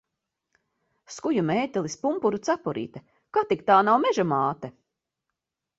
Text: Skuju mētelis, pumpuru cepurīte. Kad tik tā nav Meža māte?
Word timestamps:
Skuju 1.15 1.43
mētelis, 1.49 1.97
pumpuru 2.07 2.41
cepurīte. 2.49 3.05
Kad 3.39 3.53
tik 3.53 3.63
tā 3.71 3.79
nav 3.91 4.03
Meža 4.07 4.29
māte? 4.35 4.77